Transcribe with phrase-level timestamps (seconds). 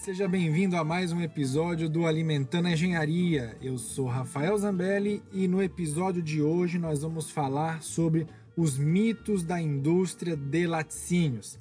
[0.00, 3.56] Seja bem-vindo a mais um episódio do Alimentando a Engenharia.
[3.60, 8.26] Eu sou Rafael Zambelli e no episódio de hoje nós vamos falar sobre
[8.56, 11.58] os mitos da indústria de laticínios.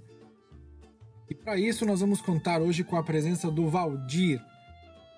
[1.27, 4.39] E para isso nós vamos contar hoje com a presença do Valdir.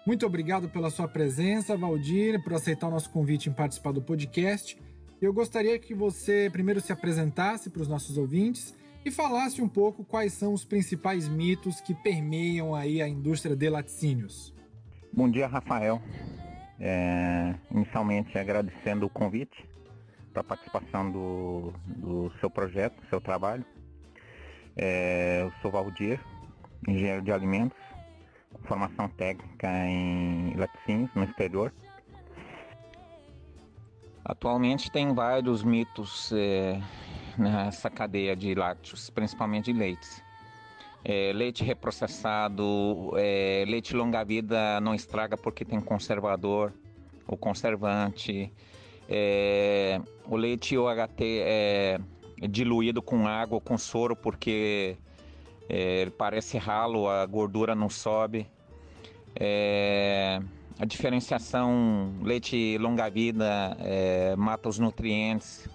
[0.08, 4.78] Muito obrigado pela sua presença, Valdir, por aceitar o nosso convite em participar do podcast.
[5.22, 8.74] Eu gostaria que você primeiro se apresentasse para os nossos ouvintes
[9.06, 13.70] e falasse um pouco quais são os principais mitos que permeiam aí a indústria de
[13.70, 14.54] laticínios.
[15.12, 16.02] Bom dia, Rafael.
[16.80, 19.68] É, inicialmente agradecendo o convite
[20.32, 23.66] para a participação do, do seu projeto, do seu trabalho.
[24.78, 26.20] É, eu sou Valdir,
[26.88, 27.78] engenheiro de alimentos,
[28.54, 31.74] com formação técnica em laticínios no exterior.
[34.24, 36.80] Atualmente tem vários mitos é,
[37.40, 40.22] nessa cadeia de lácteos, principalmente de leites.
[41.04, 46.74] É, leite reprocessado, é, leite longa-vida não estraga porque tem conservador
[47.26, 48.52] ou conservante.
[49.08, 52.00] É, o leite OHT é
[52.50, 54.98] diluído com água ou com soro porque
[55.70, 58.46] é, parece ralo, a gordura não sobe.
[59.36, 60.42] É,
[60.78, 65.70] a diferenciação leite longa-vida é, mata os nutrientes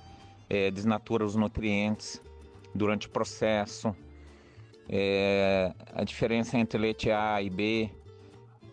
[0.54, 2.22] é, desnatura os nutrientes
[2.74, 3.94] durante o processo.
[4.88, 7.90] É, a diferença entre leite A e B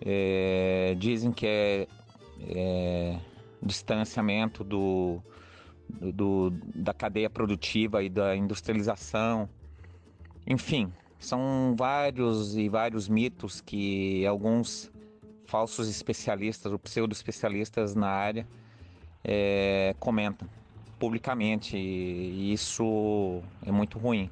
[0.02, 1.88] é, dizem que é,
[2.48, 3.20] é
[3.62, 5.22] distanciamento do,
[5.90, 9.50] do, da cadeia produtiva e da industrialização.
[10.46, 14.92] Enfim, são vários e vários mitos que alguns
[15.46, 18.48] falsos especialistas ou pseudo-especialistas na área
[19.24, 20.48] é, comentam
[21.02, 24.30] publicamente e isso é muito ruim.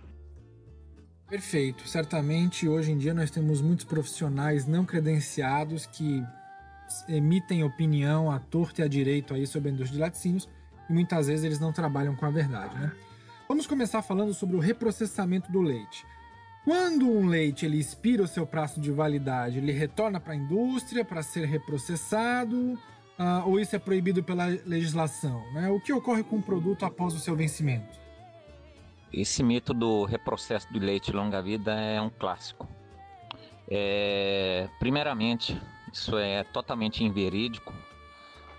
[1.28, 1.88] Perfeito.
[1.88, 6.24] Certamente hoje em dia nós temos muitos profissionais não credenciados que
[7.08, 10.48] emitem opinião à torta e à direito aí sobre a indústria de laticínios
[10.88, 12.92] e muitas vezes eles não trabalham com a verdade, né?
[13.48, 16.06] Vamos começar falando sobre o reprocessamento do leite.
[16.64, 21.04] Quando um leite ele expira o seu prazo de validade, ele retorna para a indústria
[21.04, 22.78] para ser reprocessado
[23.20, 25.44] uh, ou isso é proibido pela legislação?
[25.52, 25.70] Né?
[25.70, 28.00] O que ocorre com o produto após o seu vencimento?
[29.12, 32.68] Esse mito do reprocesso do leite longa-vida é um clássico.
[33.68, 35.60] É, primeiramente,
[35.92, 37.74] isso é totalmente inverídico,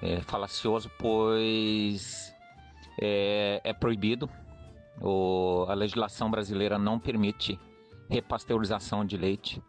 [0.03, 2.32] é falacioso, pois
[3.00, 4.28] é, é proibido.
[5.00, 7.59] O, a legislação brasileira não permite
[8.09, 9.62] repasteurização de leite,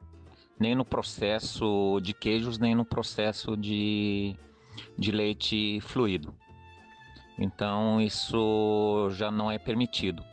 [0.60, 4.36] nem no processo de queijos, nem no processo de
[4.98, 6.34] de leite fluido.
[7.38, 10.24] Então isso já não é permitido.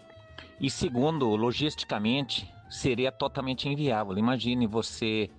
[0.61, 4.19] E segundo, logisticamente seria totalmente inviável.
[4.19, 5.31] Imagine você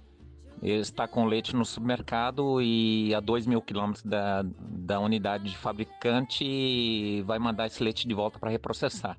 [0.62, 7.22] está com leite no supermercado e a 2 mil quilômetros da, da unidade de fabricante
[7.22, 9.18] vai mandar esse leite de volta para reprocessar.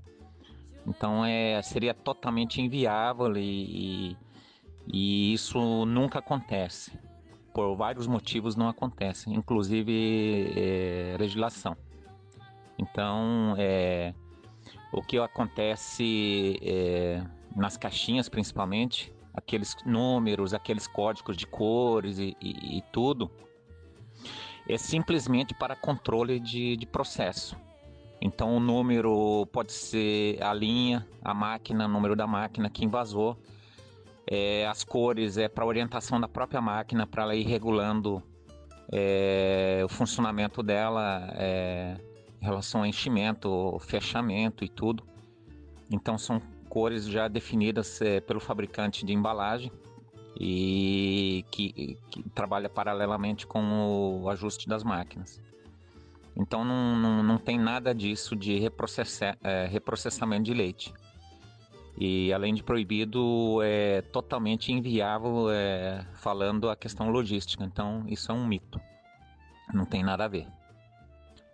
[0.86, 4.16] Então é, seria totalmente inviável e, e,
[4.92, 6.92] e isso nunca acontece
[7.52, 11.76] por vários motivos não acontece, inclusive é, legislação.
[12.78, 14.14] Então, é,
[14.92, 17.22] o que acontece é,
[17.54, 23.30] nas caixinhas, principalmente, aqueles números, aqueles códigos de cores e, e, e tudo,
[24.68, 27.56] é simplesmente para controle de, de processo.
[28.20, 33.36] Então, o número pode ser a linha, a máquina, o número da máquina que invasou
[34.30, 38.22] é, as cores é para orientação da própria máquina, para ela ir regulando
[38.92, 41.96] é, o funcionamento dela é,
[42.40, 45.02] em relação ao enchimento, fechamento e tudo.
[45.90, 49.72] Então são cores já definidas é, pelo fabricante de embalagem
[50.38, 55.40] e que, que, trabalha paralelamente com o ajuste das máquinas.
[56.36, 58.56] Então não, não, não tem nada disso de
[59.42, 60.94] é, reprocessamento de leite.
[62.00, 67.62] E além de proibido, é totalmente inviável é, falando a questão logística.
[67.62, 68.80] Então isso é um mito.
[69.74, 70.48] Não tem nada a ver.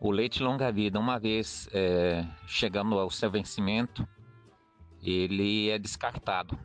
[0.00, 4.06] O leite longa-vida, uma vez é, chegando ao seu vencimento,
[5.02, 6.56] ele é descartado.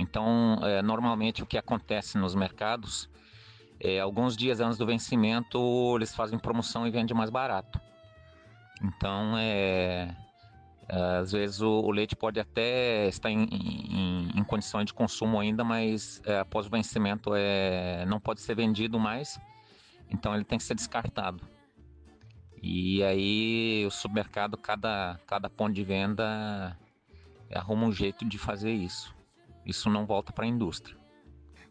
[0.00, 3.08] Então, é, normalmente o que acontece nos mercados
[3.78, 7.80] é alguns dias antes do vencimento eles fazem promoção e vendem mais barato.
[8.82, 10.16] Então, é,
[10.88, 15.64] às vezes o, o, leite pode até estar em, em, em condições de consumo ainda,
[15.64, 19.40] mas é, após o vencimento é, não pode ser vendido mais,
[20.10, 21.40] então ele tem que ser descartado.
[22.62, 26.76] E aí o supermercado, cada, cada ponto de venda
[27.52, 29.14] arruma um jeito de fazer isso.
[29.64, 30.96] Isso não volta para a indústria.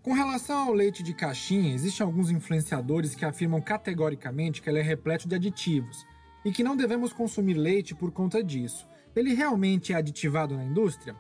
[0.01, 4.81] Com relação ao leite de caixinha, existem alguns influenciadores que afirmam categoricamente que ele é
[4.81, 6.05] repleto de aditivos
[6.43, 8.87] e que não devemos consumir leite por conta disso.
[9.15, 11.15] Ele realmente é aditivado na indústria?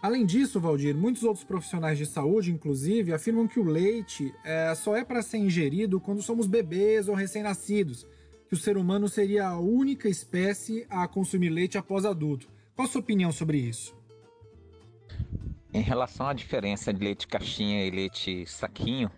[0.00, 4.96] Além disso, Valdir, muitos outros profissionais de saúde, inclusive, afirmam que o leite é, só
[4.96, 8.06] é para ser ingerido quando somos bebês ou recém-nascidos,
[8.48, 12.48] que o ser humano seria a única espécie a consumir leite após adulto.
[12.74, 13.96] Qual a sua opinião sobre isso?
[15.72, 19.10] Em relação à diferença de leite caixinha e leite saquinho,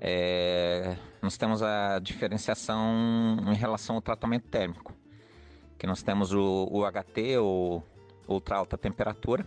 [0.00, 4.94] é, nós temos a diferenciação em relação ao tratamento térmico,
[5.78, 7.82] que nós temos o, o HT, ou
[8.28, 9.46] ultra alta temperatura,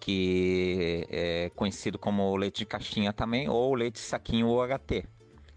[0.00, 5.06] que é conhecido como leite de caixinha também, ou leite saquinho ou HT,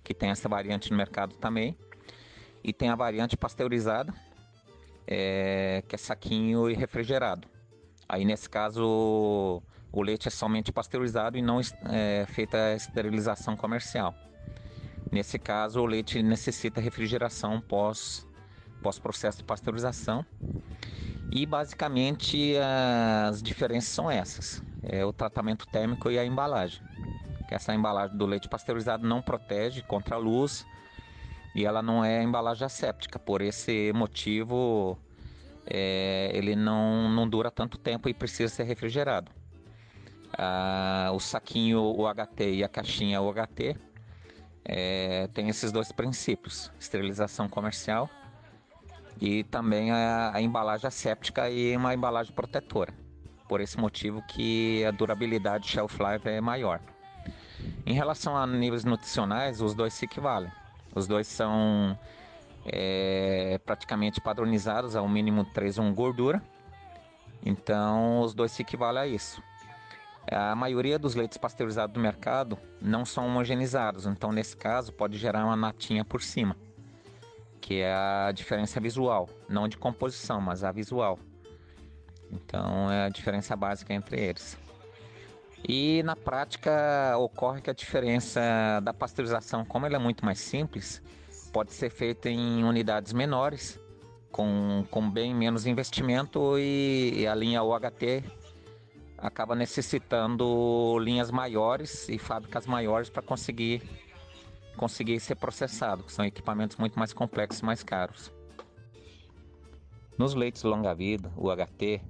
[0.03, 1.77] que tem essa variante no mercado também,
[2.63, 4.13] e tem a variante pasteurizada,
[5.07, 7.47] é, que é saquinho e refrigerado.
[8.07, 11.59] Aí nesse caso o leite é somente pasteurizado e não
[11.89, 14.13] é feita a esterilização comercial.
[15.11, 18.27] Nesse caso o leite necessita refrigeração pós
[18.81, 20.25] pós processo de pasteurização.
[21.31, 22.55] E basicamente
[23.29, 26.81] as diferenças são essas: é o tratamento térmico e a embalagem.
[27.49, 30.65] Essa embalagem do leite pasteurizado não protege contra a luz
[31.53, 33.19] e ela não é embalagem asséptica.
[33.19, 34.97] Por esse motivo,
[35.65, 39.29] é, ele não, não dura tanto tempo e precisa ser refrigerado.
[40.37, 43.75] Ah, o saquinho o HT e a caixinha o HT
[44.63, 48.09] é, tem esses dois princípios: esterilização comercial
[49.21, 52.91] e também a, a embalagem asséptica e uma embalagem protetora.
[53.47, 56.81] Por esse motivo que a durabilidade shelf life é maior.
[57.85, 60.51] Em relação a níveis nutricionais, os dois se equivalem.
[60.95, 61.97] Os dois são
[62.65, 66.41] é, praticamente padronizados ao mínimo 3,1 gordura.
[67.45, 69.41] Então, os dois se equivalem a isso.
[70.31, 75.45] A maioria dos leites pasteurizados do mercado não são homogeneizados, então nesse caso pode gerar
[75.45, 76.55] uma natinha por cima,
[77.61, 81.19] que é a diferença visual, não de composição, mas a visual.
[82.31, 84.57] Então é a diferença básica entre eles.
[85.67, 88.41] E na prática ocorre que a diferença
[88.81, 91.01] da pasteurização, como ela é muito mais simples,
[91.53, 93.79] pode ser feita em unidades menores,
[94.31, 98.23] com, com bem menos investimento e, e a linha UHT
[99.17, 103.83] acaba necessitando linhas maiores e fábricas maiores para conseguir
[104.81, 108.33] conseguir ser processado, que são equipamentos muito mais complexos e mais caros.
[110.17, 112.01] Nos leites longa-vida, o HT,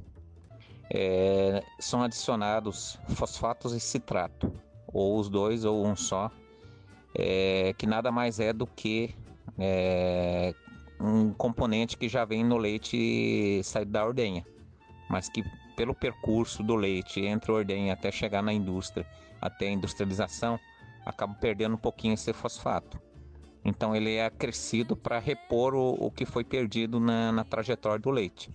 [0.90, 4.54] é, são adicionados fosfatos e citrato,
[4.88, 6.32] ou os dois ou um só,
[7.14, 9.14] é, que nada mais é do que
[9.60, 10.56] é,
[10.98, 14.46] um componente que já vem no leite saído da ordenha,
[15.10, 15.44] mas que
[15.76, 19.06] pelo percurso do leite entre a ordenha até chegar na indústria,
[19.42, 20.58] até a industrialização,
[21.06, 23.00] acaba perdendo um pouquinho esse fosfato.
[23.64, 28.10] Então ele é acrescido para repor o, o, que foi perdido na, na trajetória do
[28.10, 28.52] leite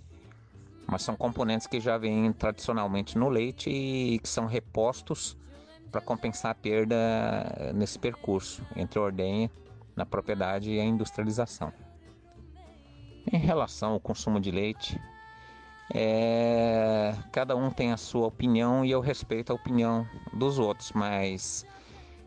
[0.87, 5.37] mas são componentes que já vêm tradicionalmente no leite e que são repostos
[5.90, 9.50] para compensar a perda nesse percurso entre a ordenha
[9.97, 11.73] na propriedade e a industrialização.
[13.32, 15.00] Em relação ao consumo de leite,
[15.92, 21.66] é, cada um tem a sua opinião e eu respeito a opinião dos outros, mas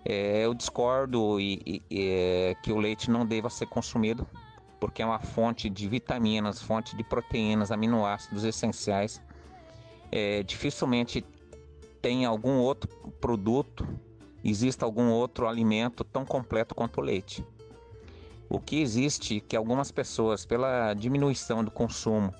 [0.06, 4.28] é, eu discordo e, e, é, que o leite não deva ser consumido
[4.80, 9.22] porque é uma fonte de vitaminas, fonte de proteínas, aminoácidos essenciais.
[10.12, 11.24] É, dificilmente
[12.02, 12.90] tem algum outro
[13.20, 13.88] produto,
[14.44, 17.46] existe algum outro alimento tão completo quanto o leite.
[18.50, 22.34] O que existe que algumas pessoas, pela diminuição do consumo,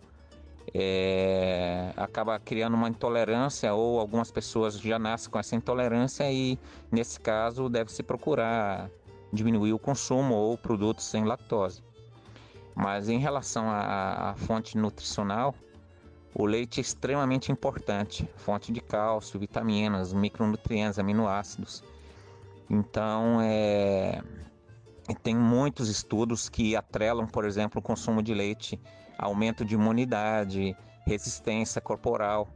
[0.74, 6.58] é, acaba criando uma intolerância ou algumas pessoas já nascem com essa intolerância e
[6.92, 8.90] nesse caso deve se procurar
[9.32, 11.84] diminuir o consumo ou produtos sem lactose.
[12.76, 15.54] Mas em relação à, à fonte nutricional,
[16.34, 21.84] o leite é extremamente importante, fonte de cálcio, vitaminas, micronutrientes, aminoácidos.
[22.70, 24.22] Então, é,
[25.16, 28.80] tem muitos estudos que atrelam, por exemplo, o consumo de leite,
[29.18, 30.76] aumento de imunidade,
[31.06, 32.48] resistência corporal,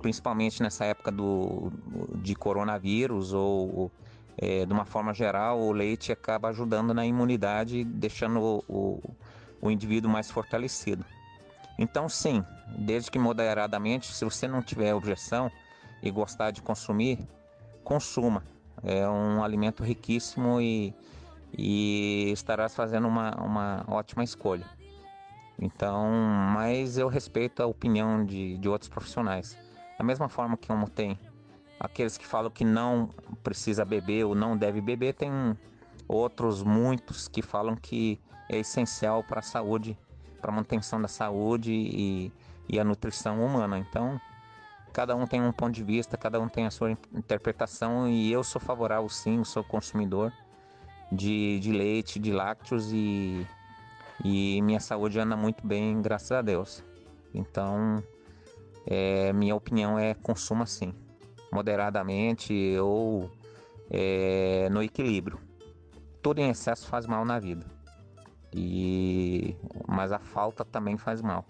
[0.00, 1.72] principalmente nessa época do,
[2.16, 3.90] de coronavírus ou
[4.36, 9.00] é, de uma forma geral, o leite acaba ajudando na imunidade, deixando o, o
[9.60, 11.04] o indivíduo mais fortalecido.
[11.78, 12.44] Então, sim,
[12.78, 15.50] desde que moderadamente, se você não tiver objeção
[16.02, 17.18] e gostar de consumir,
[17.84, 18.42] consuma.
[18.82, 20.94] É um alimento riquíssimo e,
[21.56, 24.66] e estarás fazendo uma, uma ótima escolha.
[25.60, 26.10] Então,
[26.54, 29.58] mas eu respeito a opinião de, de outros profissionais.
[29.98, 31.18] Da mesma forma que como tem
[31.78, 33.10] aqueles que falam que não
[33.42, 35.30] precisa beber ou não deve beber, tem
[36.08, 39.98] outros muitos que falam que é essencial para a saúde,
[40.40, 42.32] para a manutenção da saúde e,
[42.68, 43.78] e a nutrição humana.
[43.78, 44.18] Então,
[44.94, 48.42] cada um tem um ponto de vista, cada um tem a sua interpretação e eu
[48.42, 50.32] sou favorável sim, sou consumidor
[51.10, 53.46] de, de leite, de lácteos e,
[54.24, 56.82] e minha saúde anda muito bem, graças a Deus.
[57.34, 58.02] Então,
[58.86, 60.94] é, minha opinião é consuma sim,
[61.52, 63.30] moderadamente ou
[63.90, 65.38] é, no equilíbrio.
[66.22, 67.66] Tudo em excesso faz mal na vida.
[68.52, 71.46] E mas a falta também faz mal.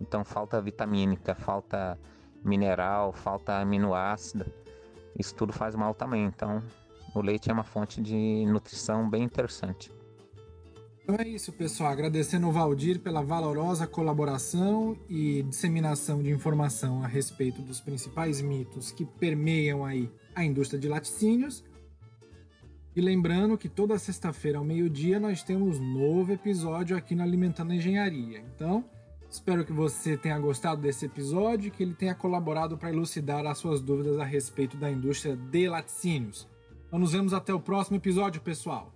[0.00, 1.98] Então falta vitamínica, falta
[2.44, 4.46] mineral, falta aminoácido.
[5.18, 6.24] Isso tudo faz mal também.
[6.24, 6.62] Então
[7.14, 9.90] o leite é uma fonte de nutrição bem interessante.
[11.04, 11.92] Então é isso, pessoal.
[11.92, 18.90] Agradecendo o Valdir pela valorosa colaboração e disseminação de informação a respeito dos principais mitos
[18.90, 21.62] que permeiam aí a indústria de laticínios.
[22.96, 27.76] E lembrando que toda sexta-feira ao meio-dia nós temos novo episódio aqui no Alimentando a
[27.76, 28.42] Engenharia.
[28.54, 28.82] Então,
[29.28, 33.58] espero que você tenha gostado desse episódio e que ele tenha colaborado para elucidar as
[33.58, 36.48] suas dúvidas a respeito da indústria de laticínios.
[36.94, 38.92] Então, nos vemos até o próximo episódio, pessoal.